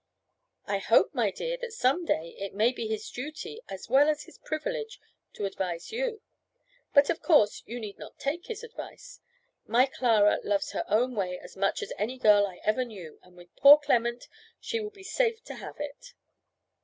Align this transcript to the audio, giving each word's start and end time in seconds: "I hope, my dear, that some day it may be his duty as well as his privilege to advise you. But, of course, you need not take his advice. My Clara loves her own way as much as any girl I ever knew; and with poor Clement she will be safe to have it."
"I 0.65 0.79
hope, 0.79 1.13
my 1.13 1.29
dear, 1.29 1.57
that 1.61 1.73
some 1.73 2.05
day 2.05 2.35
it 2.39 2.55
may 2.55 2.71
be 2.71 2.87
his 2.87 3.07
duty 3.11 3.61
as 3.69 3.87
well 3.87 4.09
as 4.09 4.23
his 4.23 4.39
privilege 4.39 4.99
to 5.33 5.45
advise 5.45 5.91
you. 5.91 6.21
But, 6.91 7.11
of 7.11 7.21
course, 7.21 7.61
you 7.67 7.79
need 7.79 7.99
not 7.99 8.17
take 8.17 8.47
his 8.47 8.63
advice. 8.63 9.19
My 9.67 9.85
Clara 9.85 10.39
loves 10.43 10.71
her 10.71 10.85
own 10.87 11.13
way 11.13 11.37
as 11.37 11.55
much 11.55 11.83
as 11.83 11.93
any 11.99 12.17
girl 12.17 12.47
I 12.47 12.61
ever 12.63 12.83
knew; 12.83 13.19
and 13.21 13.37
with 13.37 13.55
poor 13.55 13.77
Clement 13.77 14.27
she 14.59 14.79
will 14.79 14.89
be 14.89 15.03
safe 15.03 15.43
to 15.43 15.53
have 15.57 15.79
it." 15.79 16.15